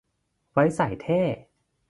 [0.51, 1.21] ไว้ใส่เท่